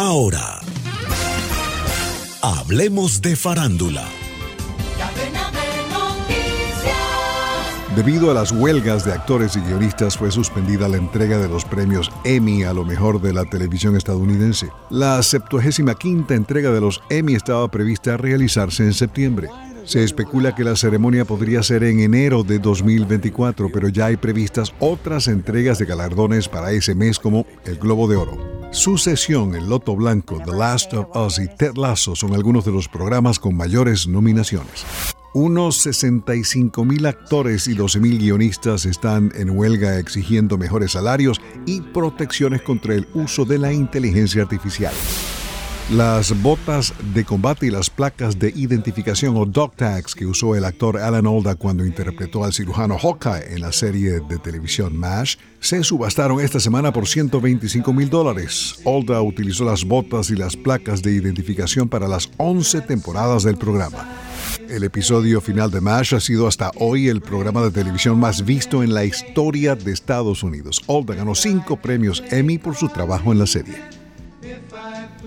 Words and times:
Ahora, 0.00 0.60
hablemos 2.40 3.20
de 3.20 3.34
farándula. 3.34 4.04
Debido 7.96 8.30
a 8.30 8.34
las 8.34 8.52
huelgas 8.52 9.04
de 9.04 9.12
actores 9.12 9.56
y 9.56 9.60
guionistas 9.60 10.16
fue 10.16 10.30
suspendida 10.30 10.86
la 10.86 10.98
entrega 10.98 11.38
de 11.38 11.48
los 11.48 11.64
premios 11.64 12.12
Emmy 12.22 12.62
a 12.62 12.72
lo 12.72 12.84
mejor 12.84 13.20
de 13.20 13.32
la 13.32 13.44
televisión 13.44 13.96
estadounidense. 13.96 14.68
La 14.88 15.20
75 15.20 16.32
entrega 16.32 16.70
de 16.70 16.80
los 16.80 17.02
Emmy 17.10 17.34
estaba 17.34 17.68
prevista 17.68 18.16
realizarse 18.16 18.84
en 18.84 18.94
septiembre. 18.94 19.48
Se 19.82 20.04
especula 20.04 20.54
que 20.54 20.62
la 20.62 20.76
ceremonia 20.76 21.24
podría 21.24 21.64
ser 21.64 21.82
en 21.82 21.98
enero 21.98 22.44
de 22.44 22.60
2024, 22.60 23.68
pero 23.72 23.88
ya 23.88 24.06
hay 24.06 24.16
previstas 24.16 24.72
otras 24.78 25.26
entregas 25.26 25.80
de 25.80 25.86
galardones 25.86 26.48
para 26.48 26.70
ese 26.70 26.94
mes 26.94 27.18
como 27.18 27.46
el 27.64 27.78
Globo 27.78 28.06
de 28.06 28.14
Oro. 28.14 28.57
Sucesión, 28.70 29.54
El 29.54 29.68
Loto 29.68 29.96
Blanco, 29.96 30.40
The 30.44 30.52
Last 30.52 30.92
of 30.92 31.06
Us 31.16 31.38
y 31.38 31.48
Ted 31.48 31.76
Lasso 31.76 32.14
son 32.14 32.34
algunos 32.34 32.66
de 32.66 32.72
los 32.72 32.86
programas 32.86 33.38
con 33.38 33.56
mayores 33.56 34.06
nominaciones. 34.06 34.84
Unos 35.32 35.78
65 35.78 36.84
mil 36.84 37.06
actores 37.06 37.66
y 37.66 37.74
12 37.74 38.00
mil 38.00 38.18
guionistas 38.18 38.84
están 38.84 39.32
en 39.34 39.50
huelga 39.50 39.98
exigiendo 39.98 40.58
mejores 40.58 40.92
salarios 40.92 41.40
y 41.64 41.80
protecciones 41.80 42.60
contra 42.60 42.94
el 42.94 43.08
uso 43.14 43.46
de 43.46 43.58
la 43.58 43.72
inteligencia 43.72 44.42
artificial. 44.42 44.92
Las 45.90 46.42
botas 46.42 46.92
de 47.14 47.24
combate 47.24 47.64
y 47.64 47.70
las 47.70 47.88
placas 47.88 48.38
de 48.38 48.52
identificación 48.54 49.38
o 49.38 49.46
dog 49.46 49.74
tags 49.74 50.14
que 50.14 50.26
usó 50.26 50.54
el 50.54 50.66
actor 50.66 50.98
Alan 50.98 51.26
Alda 51.26 51.54
cuando 51.54 51.82
interpretó 51.82 52.44
al 52.44 52.52
cirujano 52.52 52.98
Hawkeye 52.98 53.54
en 53.54 53.62
la 53.62 53.72
serie 53.72 54.20
de 54.20 54.38
televisión 54.38 54.94
MASH 54.94 55.36
se 55.60 55.82
subastaron 55.82 56.40
esta 56.40 56.60
semana 56.60 56.92
por 56.92 57.08
125 57.08 57.90
mil 57.94 58.10
dólares. 58.10 58.80
Alda 58.84 59.22
utilizó 59.22 59.64
las 59.64 59.82
botas 59.86 60.28
y 60.28 60.36
las 60.36 60.58
placas 60.58 61.00
de 61.00 61.12
identificación 61.12 61.88
para 61.88 62.06
las 62.06 62.28
11 62.36 62.82
temporadas 62.82 63.42
del 63.44 63.56
programa. 63.56 64.06
El 64.68 64.84
episodio 64.84 65.40
final 65.40 65.70
de 65.70 65.80
MASH 65.80 66.12
ha 66.12 66.20
sido 66.20 66.46
hasta 66.46 66.70
hoy 66.76 67.08
el 67.08 67.22
programa 67.22 67.62
de 67.62 67.70
televisión 67.70 68.20
más 68.20 68.44
visto 68.44 68.82
en 68.82 68.92
la 68.92 69.06
historia 69.06 69.74
de 69.74 69.90
Estados 69.90 70.42
Unidos. 70.42 70.82
Alda 70.86 71.14
ganó 71.14 71.34
cinco 71.34 71.78
premios 71.80 72.22
Emmy 72.30 72.58
por 72.58 72.76
su 72.76 72.90
trabajo 72.90 73.32
en 73.32 73.38
la 73.38 73.46
serie. 73.46 73.97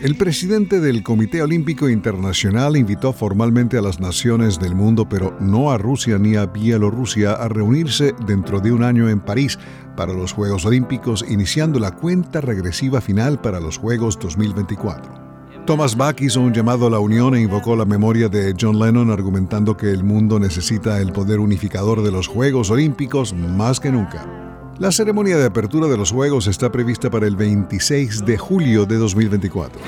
El 0.00 0.14
presidente 0.14 0.78
del 0.78 1.02
Comité 1.02 1.40
Olímpico 1.40 1.88
Internacional 1.88 2.76
invitó 2.76 3.14
formalmente 3.14 3.78
a 3.78 3.82
las 3.82 3.98
naciones 3.98 4.58
del 4.58 4.74
mundo, 4.74 5.08
pero 5.08 5.34
no 5.40 5.70
a 5.70 5.78
Rusia 5.78 6.18
ni 6.18 6.36
a 6.36 6.44
Bielorrusia, 6.44 7.32
a 7.32 7.48
reunirse 7.48 8.14
dentro 8.26 8.60
de 8.60 8.72
un 8.72 8.82
año 8.82 9.08
en 9.08 9.20
París 9.20 9.58
para 9.96 10.12
los 10.12 10.32
Juegos 10.32 10.66
Olímpicos, 10.66 11.24
iniciando 11.26 11.80
la 11.80 11.92
cuenta 11.92 12.42
regresiva 12.42 13.00
final 13.00 13.40
para 13.40 13.58
los 13.58 13.78
Juegos 13.78 14.18
2024. 14.18 15.64
Thomas 15.64 15.96
Bach 15.96 16.20
hizo 16.20 16.42
un 16.42 16.52
llamado 16.52 16.86
a 16.86 16.90
la 16.90 16.98
unión 16.98 17.34
e 17.34 17.40
invocó 17.40 17.74
la 17.74 17.86
memoria 17.86 18.28
de 18.28 18.54
John 18.60 18.78
Lennon 18.78 19.10
argumentando 19.10 19.78
que 19.78 19.90
el 19.90 20.04
mundo 20.04 20.38
necesita 20.38 21.00
el 21.00 21.10
poder 21.12 21.40
unificador 21.40 22.02
de 22.02 22.12
los 22.12 22.28
Juegos 22.28 22.70
Olímpicos 22.70 23.32
más 23.32 23.80
que 23.80 23.90
nunca. 23.90 24.45
La 24.78 24.92
ceremonia 24.92 25.38
de 25.38 25.46
apertura 25.46 25.86
de 25.88 25.96
los 25.96 26.12
Juegos 26.12 26.46
está 26.46 26.70
prevista 26.70 27.08
para 27.08 27.26
el 27.26 27.34
26 27.34 28.26
de 28.26 28.36
julio 28.36 28.84
de 28.84 28.96
2024. 28.96 29.80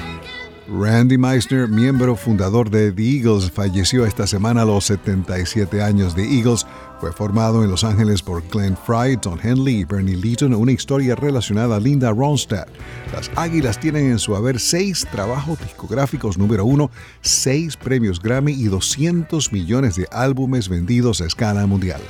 Randy 0.66 1.18
Meisner, 1.18 1.68
miembro 1.68 2.16
fundador 2.16 2.70
de 2.70 2.90
The 2.92 3.02
Eagles, 3.02 3.50
falleció 3.50 4.06
esta 4.06 4.26
semana 4.26 4.62
a 4.62 4.64
los 4.64 4.86
77 4.86 5.82
años. 5.82 6.14
The 6.14 6.22
Eagles 6.22 6.66
fue 7.00 7.12
formado 7.12 7.62
en 7.62 7.70
Los 7.70 7.84
Ángeles 7.84 8.22
por 8.22 8.42
Glenn 8.48 8.78
Fry, 8.78 9.16
Don 9.16 9.38
Henley 9.42 9.80
y 9.80 9.84
Bernie 9.84 10.16
Leeton, 10.16 10.54
una 10.54 10.72
historia 10.72 11.14
relacionada 11.14 11.76
a 11.76 11.80
Linda 11.80 12.10
Ronstadt. 12.10 12.68
Las 13.12 13.30
Águilas 13.36 13.78
tienen 13.78 14.10
en 14.10 14.18
su 14.18 14.36
haber 14.36 14.58
seis 14.58 15.06
trabajos 15.12 15.58
discográficos 15.60 16.38
número 16.38 16.64
uno, 16.64 16.90
seis 17.20 17.76
premios 17.76 18.20
Grammy 18.22 18.52
y 18.52 18.64
200 18.64 19.52
millones 19.52 19.96
de 19.96 20.08
álbumes 20.10 20.70
vendidos 20.70 21.20
a 21.20 21.26
escala 21.26 21.66
mundial. 21.66 22.00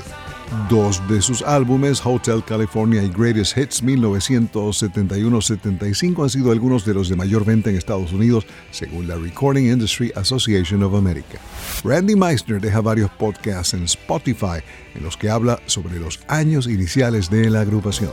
Dos 0.70 1.02
de 1.08 1.20
sus 1.20 1.42
álbumes, 1.42 2.00
Hotel 2.04 2.42
California 2.42 3.02
y 3.02 3.10
Greatest 3.10 3.58
Hits 3.58 3.84
1971-75, 3.84 6.22
han 6.22 6.30
sido 6.30 6.52
algunos 6.52 6.86
de 6.86 6.94
los 6.94 7.10
de 7.10 7.16
mayor 7.16 7.44
venta 7.44 7.68
en 7.68 7.76
Estados 7.76 8.12
Unidos, 8.12 8.46
según 8.70 9.08
la 9.08 9.16
Recording 9.16 9.70
Industry 9.70 10.10
Association 10.14 10.82
of 10.82 10.94
America. 10.94 11.38
Randy 11.84 12.16
Meisner 12.16 12.62
deja 12.62 12.80
varios 12.80 13.10
podcasts 13.10 13.74
en 13.74 13.82
Spotify 13.84 14.62
en 14.94 15.02
los 15.02 15.18
que 15.18 15.28
habla 15.28 15.60
sobre 15.66 16.00
los 16.00 16.18
años 16.28 16.66
iniciales 16.66 17.28
de 17.28 17.50
la 17.50 17.60
agrupación. 17.60 18.12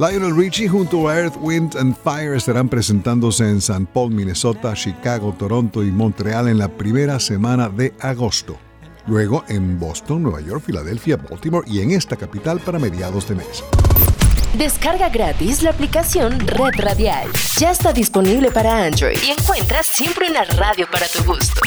Lionel 0.00 0.34
Richie 0.34 0.68
junto 0.68 1.08
a 1.08 1.16
Earth, 1.16 1.36
Wind 1.40 1.76
and 1.76 1.94
Fire 2.02 2.34
estarán 2.34 2.68
presentándose 2.68 3.48
en 3.48 3.60
San 3.60 3.86
Paul, 3.86 4.12
Minnesota, 4.12 4.74
Chicago, 4.74 5.32
Toronto 5.38 5.84
y 5.84 5.92
Montreal 5.92 6.48
en 6.48 6.58
la 6.58 6.66
primera 6.68 7.20
semana 7.20 7.68
de 7.68 7.94
agosto 8.00 8.58
luego 9.06 9.44
en 9.48 9.78
Boston, 9.78 10.22
Nueva 10.22 10.40
York, 10.40 10.62
Filadelfia, 10.64 11.16
Baltimore 11.16 11.66
y 11.68 11.80
en 11.80 11.92
esta 11.92 12.16
capital 12.16 12.60
para 12.60 12.78
mediados 12.78 13.28
de 13.28 13.36
mes. 13.36 13.64
Descarga 14.56 15.08
gratis 15.08 15.62
la 15.62 15.70
aplicación 15.70 16.40
Red 16.40 16.80
Radial. 16.80 17.28
Ya 17.58 17.70
está 17.70 17.92
disponible 17.92 18.50
para 18.50 18.84
Android 18.84 19.18
y 19.24 19.30
encuentras 19.30 19.86
siempre 19.86 20.28
una 20.28 20.44
radio 20.44 20.88
para 20.90 21.06
tu 21.06 21.22
gusto. 21.24 21.60